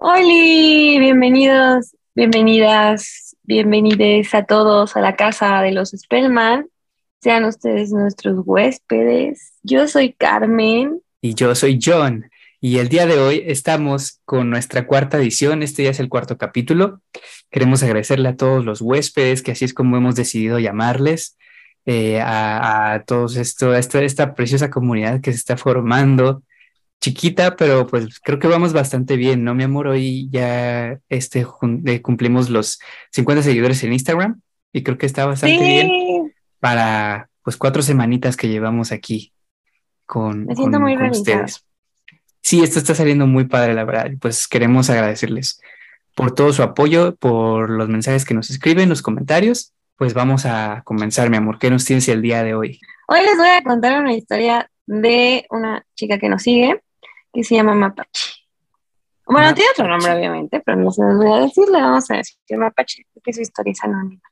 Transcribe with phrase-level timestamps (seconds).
[0.00, 0.22] Hola,
[1.00, 6.68] bienvenidos, bienvenidas, bienvenidos a todos a la casa de los Spellman.
[7.20, 9.54] Sean ustedes nuestros huéspedes.
[9.64, 11.00] Yo soy Carmen.
[11.20, 12.30] Y yo soy John.
[12.60, 15.64] Y el día de hoy estamos con nuestra cuarta edición.
[15.64, 17.00] Este ya es el cuarto capítulo.
[17.50, 21.36] Queremos agradecerle a todos los huéspedes, que así es como hemos decidido llamarles,
[21.86, 26.44] eh, a, todos esto, esta, esta preciosa comunidad que se está formando
[27.00, 29.88] chiquita, pero pues creo que vamos bastante bien, ¿no, mi amor?
[29.88, 31.46] Hoy ya este,
[31.86, 32.78] eh, cumplimos los
[33.12, 34.40] 50 seguidores en Instagram
[34.72, 39.32] y creo que está bastante bien para pues cuatro semanitas que llevamos aquí
[40.06, 41.64] con, Me siento muy con ustedes.
[42.40, 44.10] Sí, esto está saliendo muy padre, la verdad.
[44.20, 45.60] Pues queremos agradecerles
[46.14, 49.72] por todo su apoyo, por los mensajes que nos escriben, los comentarios.
[49.96, 51.58] Pues vamos a comenzar, mi amor.
[51.58, 52.80] ¿Qué nos tienes el día de hoy?
[53.08, 56.80] Hoy les voy a contar una historia de una chica que nos sigue
[57.32, 58.32] que se llama Mapache.
[59.26, 62.16] Bueno, tiene otro nombre, obviamente, pero no se los voy a decir, le vamos a
[62.16, 64.22] decir que Mapache, porque su historia es anónima.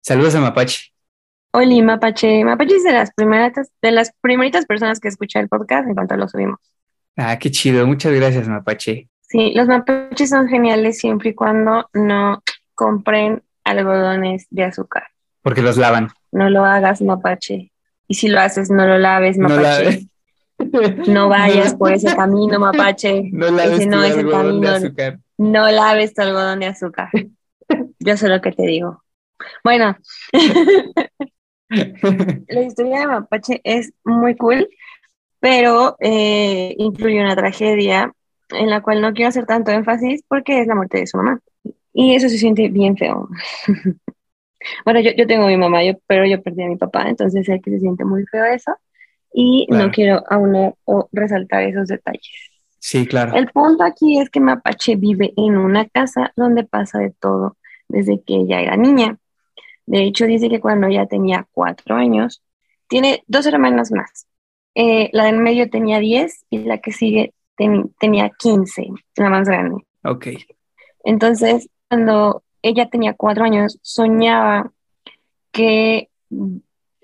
[0.00, 0.92] Saludos a Mapache.
[1.52, 2.44] Hola, Mapache.
[2.44, 6.16] Mapache es de las primeritas, de las primeritas personas que escucha el podcast en cuanto
[6.16, 6.58] lo subimos.
[7.16, 7.86] Ah, qué chido.
[7.86, 9.08] Muchas gracias, Mapache.
[9.22, 12.42] Sí, los mapaches son geniales siempre y cuando no
[12.74, 15.04] compren algodones de azúcar.
[15.42, 16.08] Porque los lavan.
[16.30, 17.72] No lo hagas, mapache.
[18.06, 20.02] Y si lo haces, no lo laves, mapache.
[20.02, 20.08] No
[21.28, 23.28] vayas por ese camino, mapache.
[23.32, 24.72] No laves no es el camino.
[25.38, 27.10] No laves tu algodón de azúcar.
[27.98, 29.02] Yo sé lo que te digo.
[29.62, 29.96] Bueno,
[31.68, 34.68] la historia de Mapache es muy cool,
[35.40, 38.12] pero eh, incluye una tragedia
[38.50, 41.40] en la cual no quiero hacer tanto énfasis porque es la muerte de su mamá.
[41.92, 43.28] Y eso se siente bien feo.
[44.84, 47.44] bueno, yo, yo tengo a mi mamá, yo, pero yo perdí a mi papá, entonces
[47.44, 48.72] sé que se siente muy feo eso
[49.32, 52.50] y no quiero aunar o resaltar esos detalles.
[52.78, 53.34] Sí, claro.
[53.34, 57.56] El punto aquí es que Mapache vive en una casa donde pasa de todo
[57.88, 59.18] desde que ella era niña.
[59.86, 62.42] De hecho, dice que cuando ella tenía cuatro años,
[62.88, 64.26] tiene dos hermanas más.
[64.74, 67.32] Eh, la del medio tenía diez y la que sigue
[67.98, 69.84] tenía quince, la más grande.
[70.04, 70.26] Ok.
[71.04, 74.72] Entonces, cuando ella tenía cuatro años, soñaba
[75.52, 76.10] que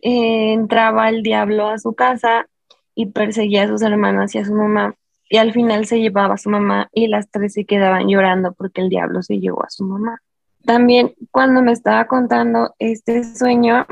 [0.03, 2.47] entraba el diablo a su casa
[2.95, 4.95] y perseguía a sus hermanas y a su mamá.
[5.31, 8.83] Y al final se llevaba a su mamá y las tres se quedaban llorando porque
[8.83, 10.21] el diablo se llevó a su mamá.
[10.67, 13.87] También cuando me estaba contando este sueño,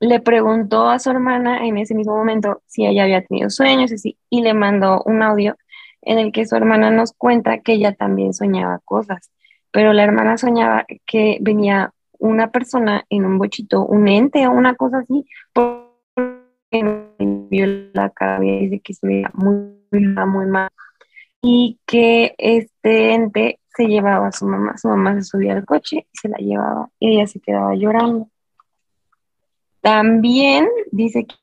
[0.00, 4.18] le preguntó a su hermana en ese mismo momento si ella había tenido sueños y,
[4.30, 5.56] y le mandó un audio
[6.02, 9.30] en el que su hermana nos cuenta que ella también soñaba cosas,
[9.70, 14.74] pero la hermana soñaba que venía una persona en un bochito, un ente o una
[14.74, 15.88] cosa así, porque
[16.70, 18.12] vio la
[18.42, 20.68] y dice que veía muy, muy mal
[21.40, 26.06] y que este ente se llevaba a su mamá, su mamá se subía al coche
[26.12, 28.28] y se la llevaba y ella se quedaba llorando.
[29.80, 31.36] También dice que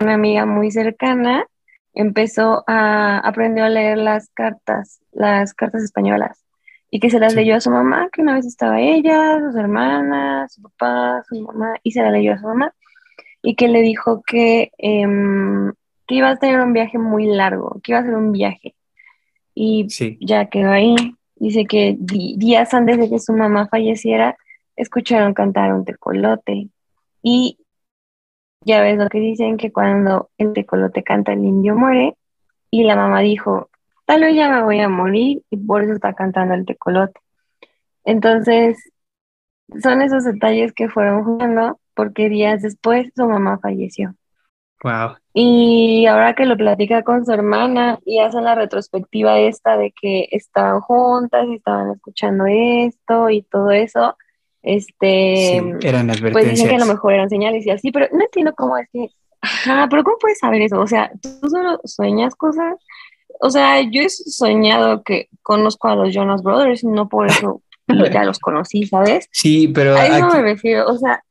[0.00, 1.46] una amiga muy cercana
[1.94, 6.45] empezó a aprender a leer las cartas, las cartas españolas
[6.90, 10.54] y que se las leyó a su mamá, que una vez estaba ella, sus hermanas,
[10.54, 12.74] su papá, su mamá, y se la leyó a su mamá,
[13.42, 15.72] y que le dijo que, em,
[16.06, 18.74] que iba a tener un viaje muy largo, que iba a ser un viaje.
[19.54, 19.86] Y
[20.20, 20.94] ya quedó ahí.
[21.36, 24.36] Dice que días antes de que su mamá falleciera,
[24.76, 26.68] escucharon cantar un tecolote.
[27.22, 27.58] Y
[28.64, 32.16] ya ves lo que dicen, que cuando el tecolote canta, el indio muere.
[32.70, 33.70] Y la mamá dijo,
[34.06, 37.20] tal vez ya me voy a morir y por eso está cantando el tecolote.
[38.04, 38.78] Entonces,
[39.82, 44.14] son esos detalles que fueron jugando porque días después su mamá falleció.
[44.82, 45.16] Wow.
[45.32, 50.28] Y ahora que lo platica con su hermana y hacen la retrospectiva esta de que
[50.30, 54.16] estaban juntas y estaban escuchando esto y todo eso,
[54.62, 56.32] este, eran advertencias.
[56.32, 58.88] pues dicen que a lo mejor eran señales y así, pero no entiendo cómo es
[58.92, 59.08] que,
[59.40, 60.78] ajá, pero ¿cómo puedes saber eso?
[60.80, 62.74] O sea, tú solo sueñas cosas
[63.40, 67.62] o sea, yo he soñado que conozco a los Jonas Brothers, no por eso
[68.12, 69.28] ya los conocí, ¿sabes?
[69.30, 69.96] Sí, pero...
[69.96, 71.22] A eso me refiero, o sea...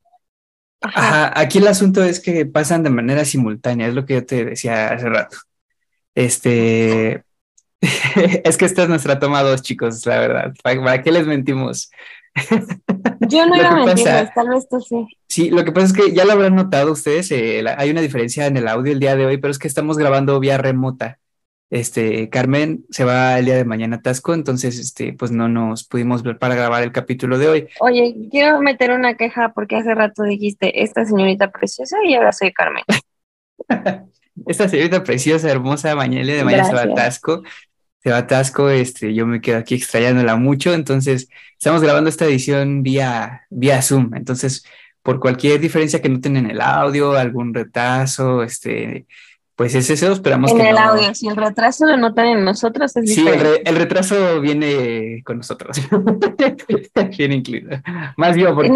[0.82, 1.40] Ajá.
[1.40, 4.90] aquí el asunto es que pasan de manera simultánea, es lo que yo te decía
[4.90, 5.38] hace rato.
[6.14, 7.24] Este...
[8.44, 10.54] es que esta es nuestra toma dos, chicos, la verdad.
[10.64, 11.92] ¿Para, qué les mentimos?
[13.30, 15.08] Yo no iba a mentir, tal vez tú sí.
[15.30, 18.46] Sí, lo que pasa es que ya lo habrán notado ustedes, eh, hay una diferencia
[18.46, 21.20] en el audio el día de hoy, pero es que estamos grabando vía remota.
[21.76, 25.84] Este, Carmen se va el día de mañana a Tasco, entonces, este, pues no nos
[25.84, 27.68] pudimos ver para grabar el capítulo de hoy.
[27.82, 32.54] Oye, quiero meter una queja porque hace rato dijiste, esta señorita preciosa y ahora soy
[32.54, 32.86] Carmen.
[34.48, 37.44] esta señorita preciosa, hermosa, mañana de mañana se va a Tasco.
[38.02, 41.28] se va atasco, este, yo me quedo aquí extrañándola mucho, entonces
[41.58, 44.66] estamos grabando esta edición vía, vía Zoom, entonces
[45.02, 49.08] por cualquier diferencia que noten en el audio, algún retraso, este,
[49.56, 53.16] pues es eso, esperamos en el audio, si el retraso lo notan en nosotros, es
[53.16, 55.78] Sí, el, retraso viene con nosotros,
[57.18, 57.78] viene incluido.
[58.18, 58.70] Más bien porque,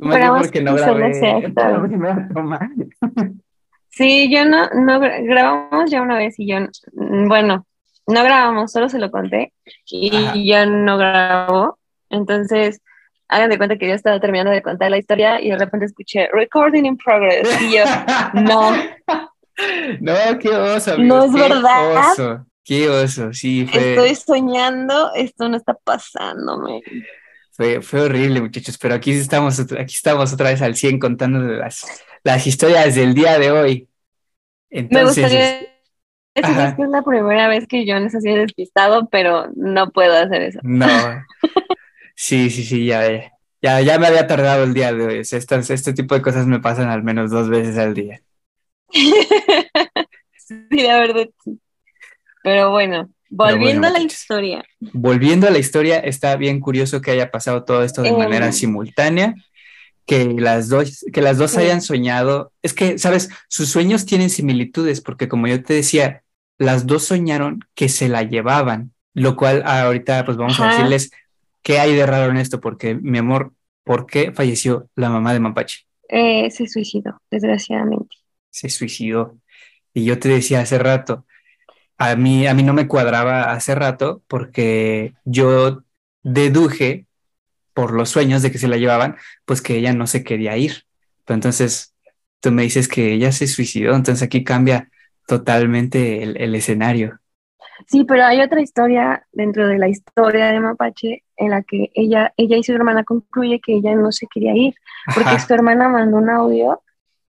[0.00, 1.52] más bien porque no grabé.
[3.90, 6.58] Sí, yo no, no grabamos ya una vez y yo,
[6.92, 7.66] bueno,
[8.06, 9.52] no grabamos, solo se lo conté
[9.86, 11.78] y yo no grabo.
[12.08, 12.80] Entonces,
[13.28, 16.28] hagan de cuenta que yo estaba terminando de contar la historia y de repente escuché
[16.32, 17.84] recording in progress y yo,
[18.34, 18.72] no.
[20.00, 20.98] No, qué oso.
[20.98, 22.12] No es verdad.
[22.14, 23.66] Qué oso, qué oso, sí.
[23.66, 23.90] Fue...
[23.90, 26.82] Estoy soñando, esto no está pasándome.
[27.52, 31.84] Fue, fue horrible, muchachos, pero aquí estamos, aquí estamos otra vez al 100 contando las,
[32.22, 33.88] las historias del día de hoy.
[34.70, 35.44] Entonces, Me gustaría
[36.34, 40.60] decir que es la primera vez que yo necesito despistado, pero no puedo hacer eso.
[40.62, 40.86] No.
[42.14, 43.32] Sí, sí, sí, ya,
[43.62, 45.18] ya, ya me había tardado el día de hoy.
[45.20, 48.20] Estas, este tipo de cosas me pasan al menos dos veces al día.
[50.36, 51.28] sí, la verdad,
[52.42, 54.64] Pero bueno, volviendo a la historia.
[54.80, 58.52] Volviendo a la historia, está bien curioso que haya pasado todo esto de manera em.
[58.52, 59.34] simultánea,
[60.06, 62.52] que las dos, que las dos hayan soñado.
[62.62, 66.22] Es que, sabes, sus sueños tienen similitudes, porque como yo te decía,
[66.56, 71.10] las dos soñaron que se la llevaban, lo cual ahorita pues vamos a decirles
[71.62, 73.52] qué hay de raro en esto, porque mi amor,
[73.84, 75.84] ¿por qué falleció la mamá de Mapache?
[76.08, 78.17] Eh, se suicidó, desgraciadamente
[78.50, 79.38] se suicidó.
[79.94, 81.26] Y yo te decía hace rato,
[81.98, 85.82] a mí, a mí no me cuadraba hace rato porque yo
[86.22, 87.06] deduje
[87.74, 90.84] por los sueños de que se la llevaban, pues que ella no se quería ir.
[91.24, 91.94] Pero entonces
[92.40, 94.88] tú me dices que ella se suicidó, entonces aquí cambia
[95.26, 97.18] totalmente el, escenario.
[97.86, 102.32] Sí, pero hay otra historia dentro de la historia de Mapache en la que ella,
[102.36, 104.74] ella y su hermana concluye que ella no se quería ir,
[105.14, 106.82] porque su hermana mandó un audio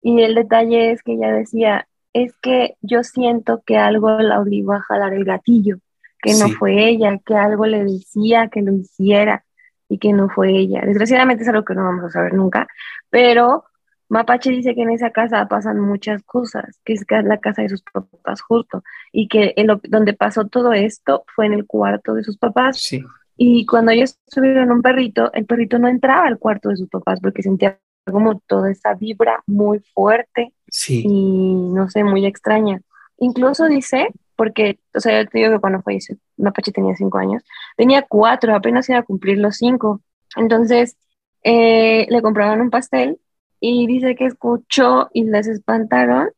[0.02, 4.72] y el detalle es que ella decía, es que yo siento que algo la obligó
[4.72, 5.78] a jalar el gatillo,
[6.22, 9.44] que no fue ella, que algo le decía que lo hiciera
[9.88, 10.82] y que no fue ella.
[10.84, 12.66] Desgraciadamente es algo que no vamos a saber nunca,
[13.10, 13.64] pero
[14.08, 17.82] Mapache dice que en esa casa pasan muchas cosas, que es la casa de sus
[17.82, 18.82] papás justo,
[19.12, 19.54] y que
[19.88, 22.90] donde pasó todo esto fue en el cuarto de sus papás.
[23.36, 27.20] Y cuando ellos subieron un perrito, el perrito no entraba al cuarto de sus papás
[27.20, 27.78] porque sentía
[28.10, 31.02] como toda esa vibra muy fuerte sí.
[31.04, 32.80] y no sé, muy extraña.
[33.18, 37.42] Incluso dice, porque, o sea, yo te digo que cuando falleció, Mapache tenía cinco años,
[37.76, 40.00] tenía cuatro, apenas iba a cumplir los cinco.
[40.36, 40.96] Entonces,
[41.42, 43.20] eh, le compraron un pastel
[43.60, 46.30] y dice que escuchó y les espantaron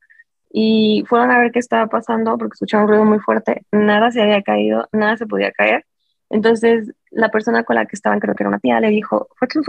[0.50, 4.20] y fueron a ver qué estaba pasando porque escucharon un ruido muy fuerte, nada se
[4.20, 5.86] había caído, nada se podía caer.
[6.28, 9.48] Entonces la persona con la que estaban, creo que era una tía, le dijo, fue
[9.48, 9.62] tu,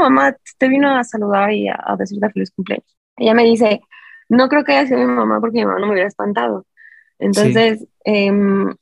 [0.00, 2.96] mamá, te vino a saludar y a, decirte feliz cumpleaños.
[3.16, 3.80] Ella me dice,
[4.28, 6.66] no creo que haya sido mi mamá porque mi mamá no me hubiera espantado.
[7.18, 7.88] Entonces, sí.
[8.04, 8.74] Em,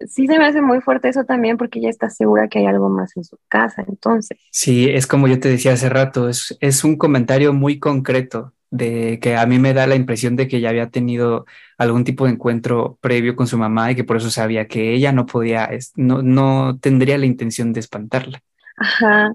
[0.00, 2.88] sí se me hace muy fuerte eso también porque ella está segura que hay algo
[2.88, 4.38] más en su casa, entonces.
[4.50, 9.18] Sí, es como yo te decía hace rato, es, es un comentario muy concreto de
[9.20, 11.46] que a mí me da la impresión de que ya había tenido
[11.78, 15.12] algún tipo de encuentro previo con su mamá y que por eso sabía que ella
[15.12, 18.42] no podía, no, no tendría la intención de espantarla.
[18.76, 19.34] Ajá.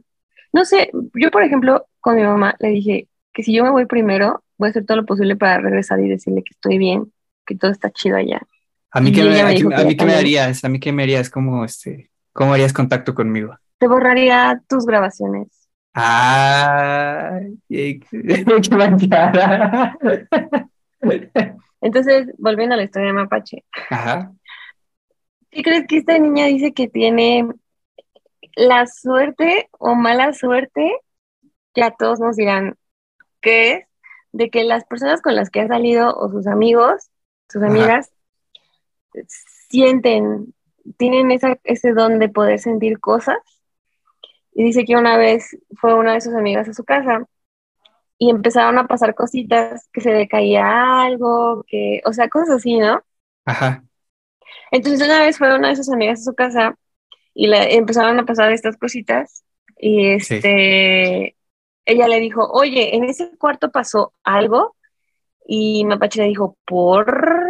[0.54, 3.86] No sé, yo por ejemplo con mi mamá le dije que si yo me voy
[3.86, 7.12] primero, voy a hacer todo lo posible para regresar y decirle que estoy bien,
[7.46, 8.42] que todo está chido allá.
[8.94, 12.12] A mí, qué me, a, mí me harías, a mí qué me harías, como este,
[12.34, 13.58] ¿cómo harías contacto conmigo?
[13.80, 15.48] Te borraría tus grabaciones.
[15.94, 17.40] Ah,
[21.82, 23.66] Entonces, volviendo a la historia de Mapache.
[23.90, 24.32] Ajá.
[25.50, 27.50] ¿Qué crees que esta niña dice que tiene
[28.56, 30.98] la suerte o mala suerte?
[31.76, 32.78] Ya todos nos dirán
[33.42, 33.86] qué es,
[34.32, 37.10] de que las personas con las que ha salido o sus amigos,
[37.50, 38.12] sus amigas,
[39.70, 40.54] sienten,
[40.98, 43.38] tienen esa, ese don de poder sentir cosas
[44.54, 47.26] y dice que una vez fue una de sus amigas a su casa
[48.18, 52.78] y empezaron a pasar cositas, que se le caía algo, que, o sea, cosas así,
[52.78, 53.02] ¿no?
[53.46, 53.84] Ajá.
[54.72, 56.76] Entonces una vez fue una de sus amigas a su casa
[57.34, 59.44] y le empezaron a pasar estas cositas
[59.78, 61.36] y este,
[61.86, 64.76] ella le dijo, oye, en ese cuarto pasó algo
[65.48, 67.48] y Mapache le dijo, por...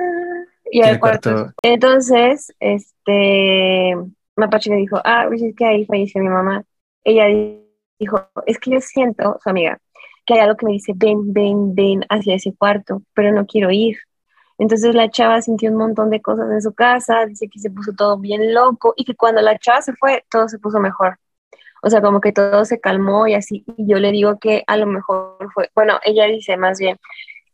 [0.74, 1.52] Y al cuarto.
[1.62, 3.94] Entonces, este,
[4.38, 6.64] Mapache le dijo, ah, pues es que ahí falleció mi mamá
[7.04, 7.26] ella
[8.00, 9.80] dijo, es que yo siento, su amiga,
[10.26, 13.72] que hay algo que me dice, ven, ven, ven hacia ese cuarto, pero no quiero
[13.72, 13.98] ir.
[14.58, 17.94] Entonces la chava sintió un montón de cosas en su casa, dice que se puso
[17.94, 21.18] todo bien loco y que cuando la chava se fue, todo se puso mejor.
[21.82, 23.64] O sea, como que todo se calmó y así.
[23.76, 26.98] Y yo le digo que a lo mejor fue, bueno, ella dice más bien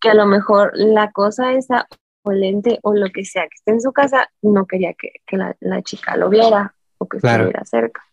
[0.02, 1.88] que a lo mejor la cosa esa
[2.24, 5.38] o lente o lo que sea que esté en su casa, no quería que, que
[5.38, 8.07] la, la, chica lo viera o que estuviera cerca.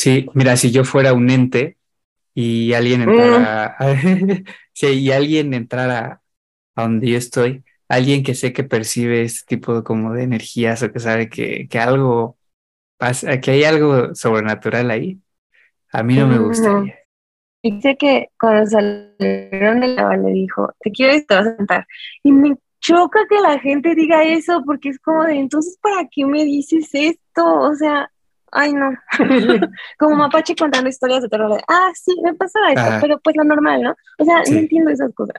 [0.00, 1.76] Sí, mira, si yo fuera un ente
[2.34, 4.44] y alguien entrara, mm.
[4.72, 6.22] sí, y alguien entrara
[6.74, 10.82] a donde yo estoy, alguien que sé que percibe este tipo de, como de energías
[10.82, 12.38] o que sabe que, que algo
[12.96, 15.20] pasa, que hay algo sobrenatural ahí,
[15.92, 16.98] a mí no me gustaría.
[17.60, 21.86] Y sé que cuando salieron de la le dijo, te quiero vas a sentar.
[22.22, 26.24] Y me choca que la gente diga eso porque es como de, entonces, ¿para qué
[26.24, 27.44] me dices esto?
[27.44, 28.10] O sea,
[28.52, 28.92] ay no.
[29.98, 31.60] como Mapache contando historias de terror.
[31.68, 33.96] ah, sí, me pasa esto, pero pues lo normal, ¿no?
[34.18, 35.36] O sea, no entiendo esas cosas.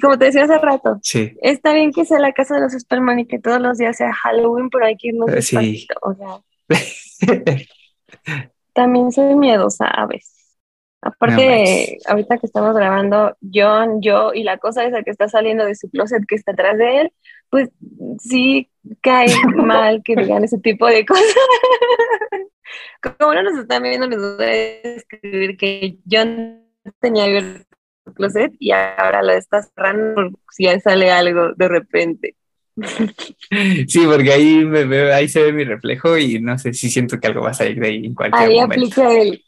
[0.00, 1.36] como te decía hace rato, sí.
[1.42, 4.12] está bien que sea la casa de los Superman y que todos los días sea
[4.12, 5.86] Halloween, pero hay que irnos eh, sí.
[6.02, 6.38] o sea.
[8.72, 10.38] también soy miedosa a veces.
[11.00, 15.76] Aparte, ahorita que estamos grabando, John, yo y la cosa esa que está saliendo de
[15.76, 17.12] su closet que está atrás de él,
[17.50, 17.70] pues
[18.18, 21.24] sí cae mal que digan ese tipo de cosas.
[23.18, 26.64] Como no nos están viendo, les voy a escribir que John
[27.00, 27.64] tenía abierto
[28.04, 32.36] su closet y ahora lo está cerrando si ya sale algo de repente.
[33.88, 37.18] Sí, porque ahí me veo, ahí se ve mi reflejo y no sé si siento
[37.18, 39.02] que algo va a salir de ahí en cualquier ahí momento.
[39.02, 39.44] Ahí aplica el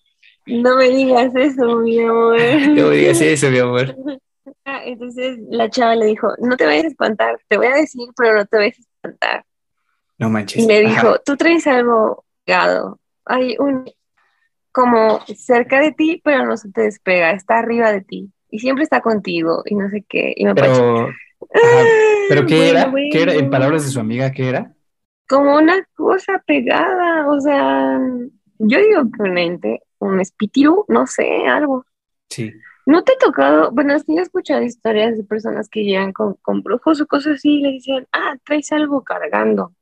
[0.47, 2.41] no me digas eso, mi amor.
[2.75, 3.95] No me digas eso, mi amor.
[4.73, 8.09] Ah, entonces la chava le dijo, no te vayas a espantar, te voy a decir,
[8.17, 9.45] pero no te vayas a espantar.
[10.19, 10.63] No manches.
[10.63, 13.01] Y le dijo, tú traes algo pegado.
[13.25, 13.91] Hay un
[14.71, 18.31] como cerca de ti, pero no se te despega, está arriba de ti.
[18.49, 20.35] Y siempre está contigo y no sé qué.
[20.37, 21.09] Y me pero,
[22.29, 22.93] ¿Pero qué era?
[23.11, 23.35] ¿Qué era?
[23.35, 24.73] En palabras de su amiga, ¿qué era?
[25.29, 27.99] Como una cosa pegada, o sea,
[28.59, 31.85] yo digo que un ente, un espíritu, no sé, algo.
[32.29, 32.53] Sí.
[32.87, 33.71] ¿No te ha tocado?
[33.73, 37.59] Bueno, sí he escuchado historias de personas que llegan con, con brujos o cosas así
[37.59, 39.75] y le dicen, ah, traes algo cargando.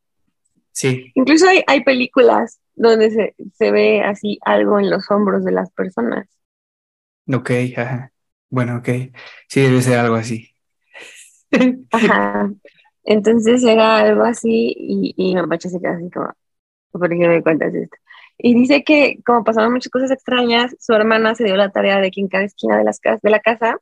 [0.72, 1.10] Sí.
[1.14, 5.70] Incluso hay, hay películas donde se, se, ve así algo en los hombros de las
[5.72, 6.28] personas.
[7.32, 8.12] Ok, ajá.
[8.50, 8.88] Bueno, ok.
[9.48, 10.50] Sí, debe ser algo así.
[11.90, 12.50] Ajá.
[13.04, 16.30] Entonces llega algo así y, y Mapache se queda así como,
[16.92, 17.96] ¿por qué me cuentas esto?
[18.38, 22.10] Y dice que como pasaban muchas cosas extrañas, su hermana se dio la tarea de
[22.10, 23.78] que en cada esquina de, las de la casa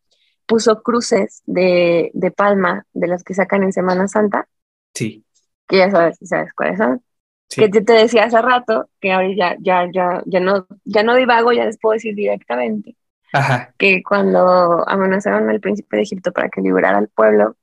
[0.47, 4.49] puso cruces de, de palma, de las que sacan en Semana Santa.
[4.95, 5.25] Sí.
[5.69, 7.03] Que ya sabes, sabes cuáles son.
[7.49, 11.15] Que te, te, decía hace rato, que ahora ya, ya, ya, ya, no, ya no
[11.15, 12.97] divago, ya les puedo decir directamente.
[13.33, 13.75] Ajá.
[13.79, 17.57] Que cuando amenazaron al príncipe de Egipto para que liberara al pueblo,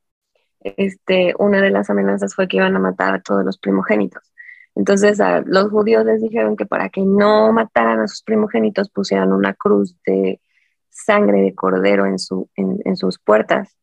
[0.61, 4.32] este, una de las amenazas fue que iban a matar a todos los primogénitos.
[4.75, 9.31] Entonces a los judíos les dijeron que para que no mataran a sus primogénitos pusieran
[9.31, 10.41] una cruz de
[10.89, 13.77] sangre de cordero en, su, en, sus puertas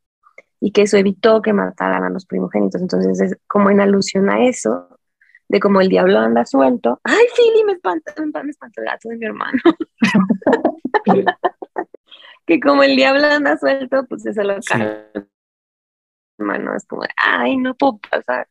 [0.60, 2.80] y que eso evitó que mataran a los primogénitos.
[2.80, 4.98] Entonces es como en alusión a eso,
[5.48, 7.00] de como el diablo anda suelto.
[7.04, 9.58] ¡Ay, Fili, me espanta, me espanta el gato de mi hermano!
[12.46, 14.74] que como el diablo anda suelto, pues eso lo sí.
[16.38, 18.46] hermano, es como, ¡ay, no puedo pasar!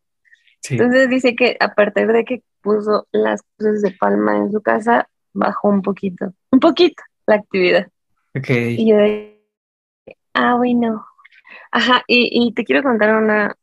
[0.69, 5.09] Entonces dice que a partir de que puso las cruces de palma en su casa,
[5.33, 7.87] bajó un poquito, un poquito la actividad.
[8.35, 8.75] Okay.
[8.77, 9.41] Y yo de,
[10.33, 11.05] ah, bueno.
[11.71, 13.55] Ajá, y, y te quiero contar una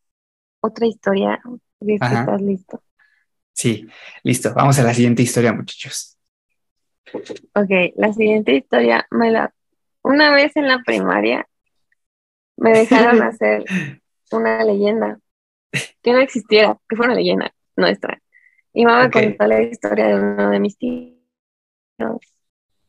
[0.60, 1.40] otra historia.
[1.80, 2.82] ¿Estás listo?
[3.52, 3.88] Sí,
[4.22, 4.52] listo.
[4.54, 6.18] Vamos a la siguiente historia, muchachos.
[7.54, 9.52] Ok, la siguiente historia me la...
[10.02, 11.48] Una vez en la primaria
[12.56, 13.64] me dejaron hacer
[14.30, 15.18] una leyenda
[16.02, 18.20] que no existiera, que fuera una leyenda nuestra.
[18.72, 19.28] Y mamá okay.
[19.28, 21.14] contó la historia de uno de mis tíos.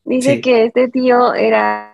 [0.04, 1.94] Dice que este tío era,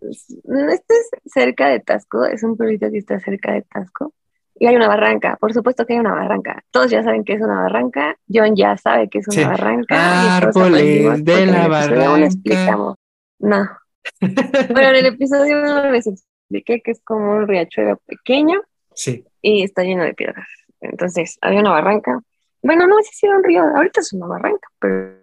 [0.00, 4.14] este es cerca de Tasco, es un pueblito que está cerca de Tasco,
[4.58, 6.62] y hay una barranca, por supuesto que hay una barranca.
[6.70, 10.36] Todos ya saben que es una barranca, John ya sabe que es una barranca.
[10.36, 12.26] Árboles de la barranca.
[12.26, 12.96] explicamos.
[13.38, 13.68] No.
[14.20, 18.60] bueno, en el episodio no les expliqué que es como un riachuelo pequeño.
[18.94, 20.48] Sí y está lleno de piedras.
[20.80, 22.20] Entonces, había una barranca.
[22.62, 25.14] Bueno, no sé si era un río, ahorita es una barranca, pero,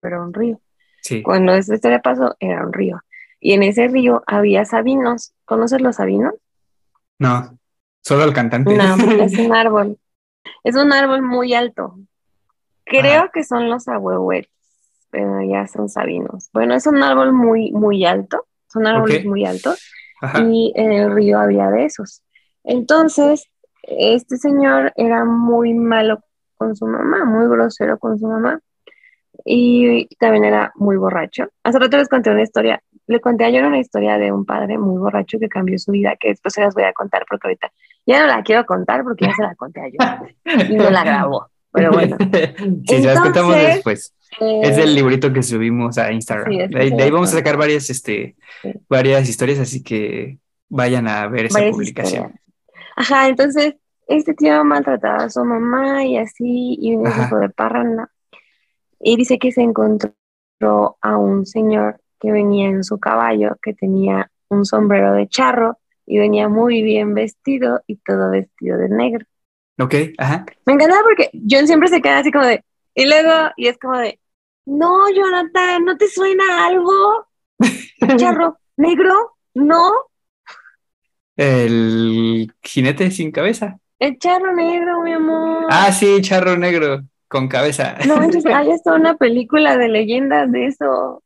[0.00, 0.60] pero un río.
[1.02, 1.22] Sí.
[1.22, 3.00] Cuando esta historia pasó, era un río.
[3.40, 5.32] Y en ese río había sabinos.
[5.46, 6.34] ¿Conoces los sabinos?
[7.18, 7.58] No,
[8.02, 8.76] solo el cantante.
[8.76, 8.94] No,
[9.24, 9.98] es un árbol.
[10.64, 11.98] Es un árbol muy alto.
[12.84, 14.50] Creo que son los ahuehuetes,
[15.10, 16.50] pero ya son sabinos.
[16.52, 18.46] Bueno, es un árbol muy, muy alto.
[18.68, 19.80] Son árboles muy altos.
[20.44, 22.22] Y en el río había de esos.
[22.64, 23.50] Entonces,
[23.82, 26.20] este señor era muy malo
[26.56, 28.60] con su mamá, muy grosero con su mamá
[29.44, 31.48] y también era muy borracho.
[31.62, 34.98] Hace rato les conté una historia, le conté ayer una historia de un padre muy
[34.98, 37.72] borracho que cambió su vida, que después se las voy a contar porque ahorita
[38.06, 40.36] ya no la quiero contar porque ya se la conté ayer
[40.70, 41.48] y no la grabó.
[41.72, 42.16] Pero bueno.
[42.88, 44.14] sí, se las contamos después.
[44.40, 46.68] es el eh, librito que subimos a Instagram.
[46.68, 48.36] de, ahí, vamos a sacar varias, este,
[48.88, 50.38] varias historias, así que
[50.68, 52.34] vayan a ver esa publicación.
[53.00, 53.76] Ajá, entonces
[54.08, 58.10] este tío maltrataba a su mamá y así, y un hijo de parranda.
[59.00, 60.12] Y dice que se encontró
[61.00, 66.18] a un señor que venía en su caballo, que tenía un sombrero de charro y
[66.18, 69.24] venía muy bien vestido y todo vestido de negro.
[69.78, 70.44] Ok, ajá.
[70.66, 72.62] Me encantaba porque John siempre se queda así como de,
[72.94, 74.20] y luego, y es como de,
[74.66, 77.28] no, Jonathan, ¿no te suena algo?
[78.18, 79.90] Charro, negro, no.
[81.40, 83.78] El jinete sin cabeza.
[83.98, 85.68] El charro negro, mi amor.
[85.70, 87.96] Ah, sí, charro negro con cabeza.
[88.06, 91.22] No, entonces hay hasta una película de leyendas de eso.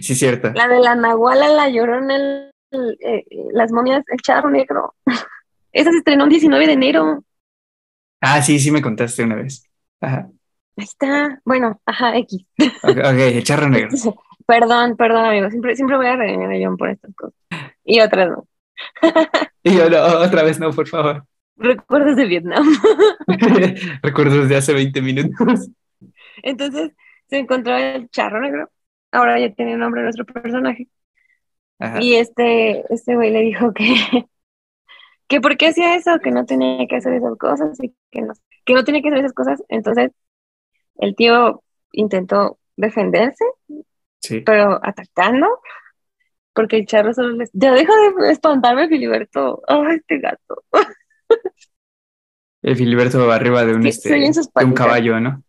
[0.00, 0.52] sí, cierto.
[0.54, 4.94] La de la Nahuala, la Llorona, eh, las momias, el charro negro.
[5.72, 7.24] Esa se estrenó el 19 de enero.
[8.20, 9.68] Ah, sí, sí me contaste una vez.
[10.00, 10.30] Ajá.
[10.76, 11.40] Ahí está.
[11.44, 12.46] Bueno, ajá, X.
[12.84, 13.88] Ok, el charro negro.
[14.46, 15.50] perdón, perdón, amigo.
[15.50, 17.34] Siempre, siempre voy a regañar a John por estas cosas.
[17.86, 18.46] Y otras no.
[19.62, 21.24] y yo no, otra vez no, por favor.
[21.56, 22.66] Recuerdos de Vietnam.
[24.02, 25.70] Recuerdos de hace 20 minutos.
[26.42, 26.92] Entonces
[27.28, 28.70] se encontró el charro negro.
[29.12, 30.88] Ahora ya tiene nombre nuestro personaje.
[32.00, 33.84] Y este, este güey le dijo que,
[35.28, 38.34] que por qué hacía eso, que no tenía que hacer esas cosas y que no,
[38.64, 39.62] que no tenía que hacer esas cosas.
[39.68, 40.10] Entonces
[40.96, 41.62] el tío
[41.92, 43.44] intentó defenderse,
[44.20, 44.40] sí.
[44.40, 45.46] pero atacando,
[46.56, 47.50] porque el charro solo les...
[47.52, 49.62] Ya deja de espantarme, Filiberto.
[49.68, 50.64] Oh, este gato.
[52.62, 54.32] El Filiberto arriba de un, este,
[54.64, 55.44] un caballo, ¿no?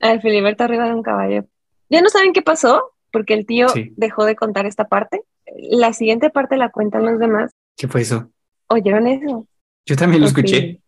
[0.00, 1.44] Ah, el Filiberto arriba de un caballo.
[1.90, 3.66] Ya no saben qué pasó, porque el tío
[3.96, 5.22] dejó de contar esta parte.
[5.70, 7.50] La siguiente parte la cuentan los demás.
[7.76, 8.30] ¿Qué fue eso?
[8.68, 9.48] ¿Oyeron eso?
[9.84, 10.80] Yo también lo escuché.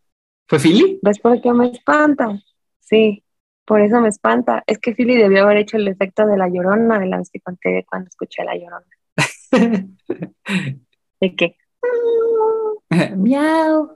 [0.47, 1.01] ¿Fue Philly?
[1.03, 2.41] ¿Ves por qué me espanta?
[2.81, 3.25] Sí,
[3.67, 4.63] por eso me espanta.
[4.67, 7.41] Es que Philly debió haber hecho el efecto de la llorona de la vez que
[7.41, 8.87] conté cuando escuché la llorona.
[11.21, 11.57] ¿De qué?
[13.17, 13.91] Miau.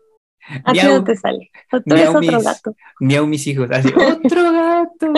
[0.65, 1.51] Así no te sale.
[1.71, 2.77] Tú eres otro gato.
[3.01, 3.69] Miau mis hijos.
[3.71, 3.89] Así,
[4.25, 5.13] otro gato.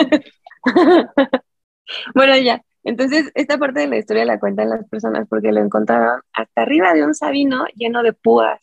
[2.13, 2.61] bueno, ya.
[2.83, 6.93] Entonces, esta parte de la historia la cuentan las personas porque lo encontraron hasta arriba
[6.93, 8.61] de un sabino lleno de púas,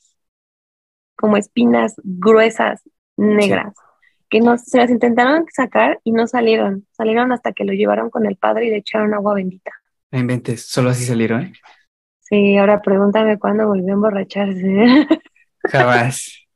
[1.17, 2.83] como espinas gruesas,
[3.17, 3.75] negras,
[4.31, 6.87] que no, se las intentaron sacar y no salieron.
[6.93, 9.73] Salieron hasta que lo llevaron con el padre y le echaron agua bendita.
[10.13, 11.55] No inventes, solo así salieron.
[12.21, 15.07] Sí, ahora pregúntame cuándo volvió a emborracharse.
[15.65, 16.47] Jamás.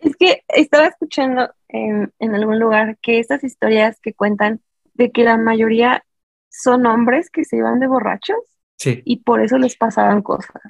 [0.00, 4.60] Es que estaba escuchando en, algún lugar que estas historias que cuentan
[4.94, 6.04] de que la mayoría
[6.48, 8.38] son hombres que se iban de borrachos
[8.84, 10.62] y por eso les pasaban cosas.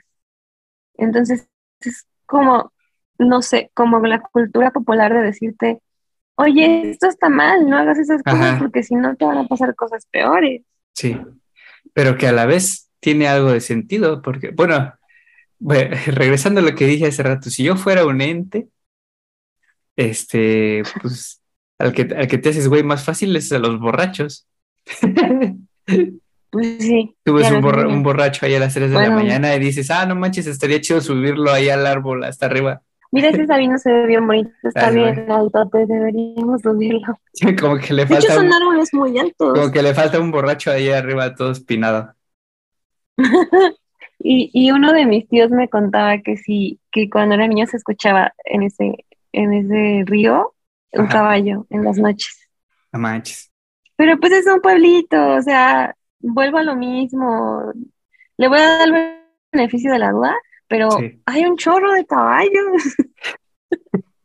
[0.94, 1.48] Entonces,
[1.80, 2.72] es como,
[3.18, 5.82] no sé, como la cultura popular de decirte,
[6.36, 9.74] oye, esto está mal, no hagas esas cosas porque si no te van a pasar
[9.74, 10.62] cosas peores.
[10.94, 11.20] Sí,
[11.96, 14.92] pero que a la vez tiene algo de sentido, porque, bueno,
[16.06, 18.68] regresando a lo que dije hace rato, si yo fuera un ente,
[19.96, 21.40] este, pues
[21.78, 24.46] al que, al que te haces güey más fácil es a los borrachos.
[26.48, 27.14] Pues sí.
[27.22, 30.14] Tú ves un, borracho ahí a las 3 de la mañana y dices, ah, no
[30.14, 32.82] manches, estaría chido subirlo ahí al árbol hasta arriba.
[33.12, 37.18] Mira, ese Sabino se ve bien bonito, está bien alto, deberíamos subirlo.
[37.60, 38.20] como que le falta.
[38.20, 39.54] De hecho, son árboles muy altos.
[39.54, 42.14] Como que le falta un borracho ahí arriba, todo espinado.
[44.18, 47.76] y, y uno de mis tíos me contaba que sí, que cuando era niño se
[47.76, 50.54] escuchaba en ese, en ese río
[50.92, 52.48] un caballo en las noches.
[52.92, 53.50] No manches.
[53.96, 57.72] Pero pues es un pueblito, o sea, vuelvo a lo mismo.
[58.36, 59.20] Le voy a dar el
[59.52, 60.34] beneficio de la duda,
[60.68, 60.90] pero
[61.26, 62.96] hay un chorro de caballos.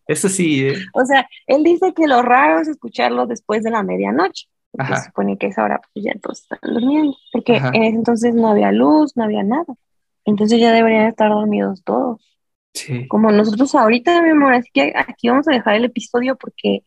[0.08, 0.68] Eso sí.
[0.68, 0.76] ¿eh?
[0.94, 4.48] O sea, él dice que lo raro es escucharlo después de la medianoche.
[4.74, 8.48] Se supone que esa hora pues ya todos están durmiendo, porque en ese entonces no
[8.48, 9.76] había luz, no había nada.
[10.24, 12.22] Entonces ya deberían estar dormidos todos.
[13.10, 16.86] Como nosotros ahorita, mi amor, así que aquí vamos a dejar el episodio porque,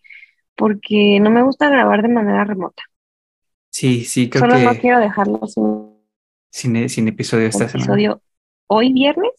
[0.55, 2.83] porque no me gusta grabar de manera remota.
[3.69, 4.65] Sí, sí, creo Solo que...
[4.65, 5.41] no quiero dejarlo
[6.51, 8.23] sin, sin, episodio esta episodio
[8.67, 9.33] hoy viernes,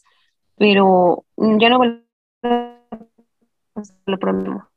[0.57, 2.05] pero ya no vuelvo
[4.05, 4.69] lo prometo.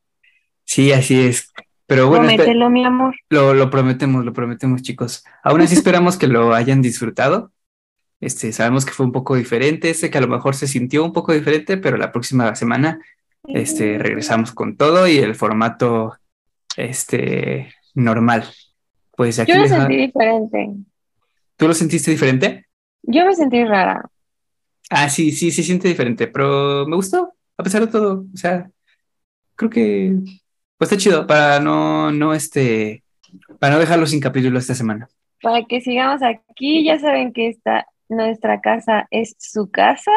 [0.65, 1.53] Sí, así es.
[1.87, 3.15] Pero bueno, Promételo, mi amor.
[3.31, 5.25] Lo, lo prometemos, lo prometemos, chicos.
[5.43, 7.53] Aún así esperamos que lo hayan disfrutado
[8.21, 11.13] Este, sabemos que fue un poco diferente, sé que a lo mejor se sintió un
[11.13, 13.01] poco diferente, pero la próxima semana
[13.45, 16.17] este, regresamos con todo y el formato
[16.77, 18.45] este, normal.
[19.17, 20.75] Pues aquí Yo lo sentí diferente.
[21.57, 22.67] ¿Tú lo sentiste diferente?
[23.03, 24.05] Yo me sentí rara.
[24.91, 28.25] Ah, sí, sí, sí siente diferente, pero me gustó, a pesar de todo.
[28.33, 28.71] O sea,
[29.55, 30.15] creo que
[30.79, 33.03] pues está chido para no, no, este,
[33.59, 35.09] para no dejarlo sin capítulo esta semana.
[35.43, 40.13] Para que sigamos aquí, ya saben que esta, nuestra casa es su casa.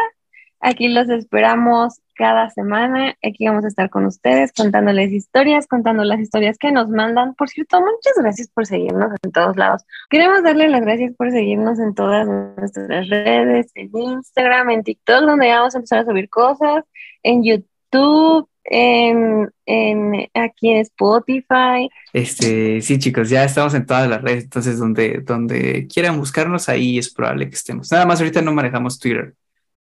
[0.59, 3.15] Aquí los esperamos cada semana.
[3.23, 7.33] Aquí vamos a estar con ustedes contándoles historias, contando las historias que nos mandan.
[7.33, 9.83] Por cierto, muchas gracias por seguirnos en todos lados.
[10.07, 15.47] Queremos darle las gracias por seguirnos en todas nuestras redes, en Instagram, en TikTok, donde
[15.47, 16.83] vamos a empezar a subir cosas,
[17.23, 21.89] en YouTube, en, en, aquí en Spotify.
[22.13, 26.99] Este, sí, chicos, ya estamos en todas las redes, entonces donde, donde quieran buscarnos, ahí
[26.99, 27.91] es probable que estemos.
[27.91, 29.33] Nada más ahorita no manejamos Twitter,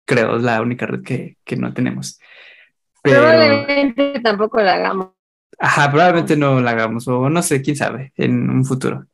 [0.04, 2.20] creo, es la única red que, que no tenemos.
[3.02, 5.08] Pero, probablemente tampoco la hagamos.
[5.58, 9.06] Ajá, probablemente no la hagamos, o no sé, quién sabe, en un futuro.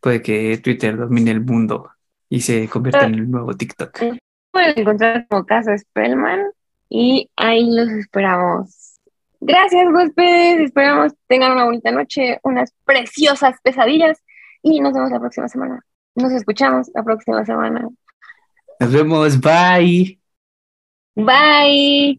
[0.00, 1.90] Puede que Twitter domine el mundo
[2.28, 3.98] y se convierta en el nuevo TikTok.
[4.50, 6.42] Pueden encontrar como Casa Spellman
[6.88, 9.00] y ahí los esperamos.
[9.40, 10.60] Gracias, huéspedes.
[10.60, 14.22] Esperamos tengan una bonita noche, unas preciosas pesadillas
[14.62, 15.84] y nos vemos la próxima semana.
[16.14, 17.88] Nos escuchamos la próxima semana.
[18.80, 19.40] Nos vemos.
[19.40, 20.23] Bye.
[21.16, 22.18] Bye.